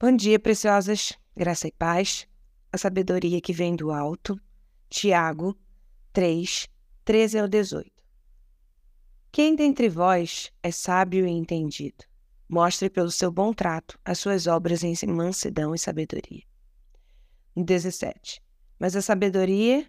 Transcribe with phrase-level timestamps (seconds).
[0.00, 1.18] Bom dia, preciosas.
[1.36, 2.24] Graça e paz.
[2.72, 4.40] A sabedoria que vem do alto.
[4.88, 5.58] Tiago
[6.12, 6.68] 3,
[7.04, 7.90] 13 ao 18.
[9.32, 12.04] Quem dentre vós é sábio e entendido?
[12.48, 16.44] Mostre pelo seu bom trato as suas obras em mansidão e sabedoria.
[17.56, 18.40] 17.
[18.78, 19.84] Mas a sabedoria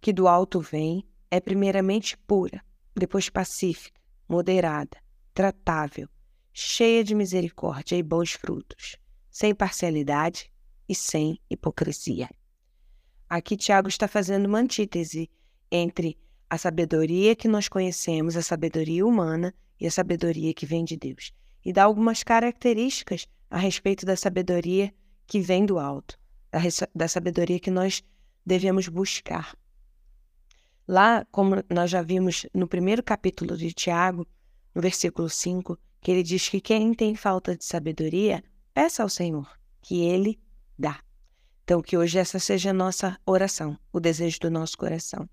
[0.00, 2.64] que do alto vem é primeiramente pura,
[2.96, 4.96] depois pacífica, moderada,
[5.34, 6.08] tratável,
[6.50, 8.96] cheia de misericórdia e bons frutos
[9.38, 10.50] sem parcialidade
[10.88, 12.28] e sem hipocrisia.
[13.28, 15.30] Aqui Tiago está fazendo uma antítese
[15.70, 16.18] entre
[16.50, 21.32] a sabedoria que nós conhecemos, a sabedoria humana e a sabedoria que vem de Deus.
[21.64, 24.92] E dá algumas características a respeito da sabedoria
[25.24, 26.18] que vem do alto,
[26.50, 26.58] da,
[26.92, 28.02] da sabedoria que nós
[28.44, 29.56] devemos buscar.
[30.84, 34.26] Lá, como nós já vimos no primeiro capítulo de Tiago,
[34.74, 38.42] no versículo 5, que ele diz que quem tem falta de sabedoria
[38.78, 40.38] Peça ao Senhor que Ele
[40.78, 41.02] dá.
[41.64, 45.28] Então, que hoje essa seja a nossa oração, o desejo do nosso coração.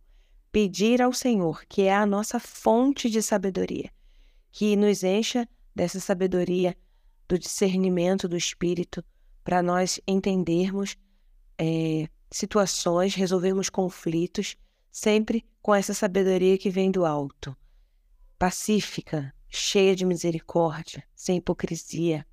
[0.52, 3.92] Pedir ao Senhor, que é a nossa fonte de sabedoria,
[4.52, 6.76] que nos encha dessa sabedoria,
[7.28, 9.06] do discernimento do Espírito,
[9.44, 10.98] para nós entendermos
[11.56, 14.58] é, situações, resolvermos conflitos,
[14.92, 17.56] sempre com essa sabedoria que vem do alto,
[18.40, 22.26] pacífica, cheia de misericórdia, sem hipocrisia,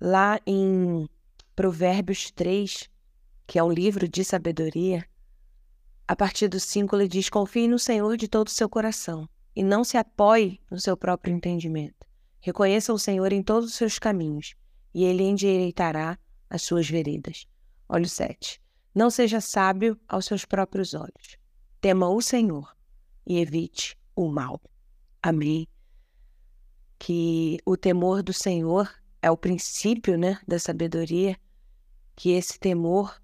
[0.00, 1.06] Lá em
[1.54, 2.88] Provérbios 3,
[3.46, 5.04] que é um livro de sabedoria,
[6.08, 9.62] a partir do 5 ele diz: Confie no Senhor de todo o seu coração e
[9.62, 12.06] não se apoie no seu próprio entendimento.
[12.40, 14.54] Reconheça o Senhor em todos os seus caminhos
[14.94, 17.46] e ele endireitará as suas veredas.
[17.86, 18.58] Olha o 7.
[18.94, 21.36] Não seja sábio aos seus próprios olhos.
[21.78, 22.74] Tema o Senhor
[23.26, 24.60] e evite o mal.
[25.22, 25.68] Amém.
[26.98, 28.90] Que o temor do Senhor
[29.22, 31.38] é o princípio né, da sabedoria,
[32.16, 33.20] que esse temor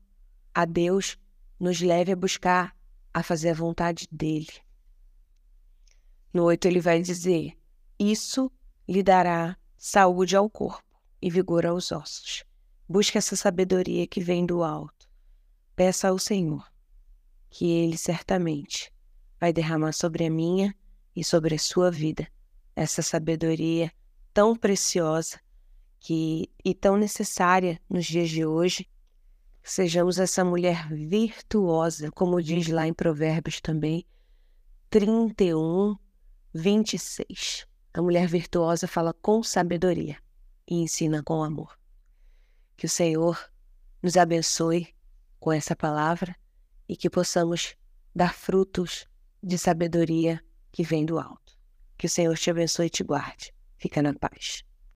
[0.54, 1.18] a Deus
[1.58, 2.76] nos leve a buscar
[3.12, 4.52] a fazer a vontade dele.
[6.32, 7.56] No 8 ele vai dizer:
[7.98, 8.50] Isso
[8.86, 10.84] lhe dará saúde ao corpo
[11.20, 12.44] e vigor aos ossos.
[12.88, 15.08] Busque essa sabedoria que vem do alto.
[15.74, 16.64] Peça ao Senhor,
[17.50, 18.92] que ele certamente
[19.40, 20.74] vai derramar sobre a minha
[21.14, 22.28] e sobre a sua vida
[22.76, 23.90] essa sabedoria
[24.34, 25.40] tão preciosa
[25.98, 28.88] que e tão necessária nos dias de hoje,
[29.62, 34.06] sejamos essa mulher virtuosa, como diz lá em Provérbios também,
[34.90, 35.96] 31,
[36.54, 37.66] 26.
[37.92, 40.16] A mulher virtuosa fala com sabedoria
[40.68, 41.78] e ensina com amor.
[42.76, 43.50] Que o Senhor
[44.02, 44.94] nos abençoe
[45.40, 46.36] com essa palavra
[46.88, 47.74] e que possamos
[48.14, 49.06] dar frutos
[49.42, 51.56] de sabedoria que vem do alto.
[51.96, 53.54] Que o Senhor te abençoe e te guarde.
[53.78, 54.65] Fica na paz.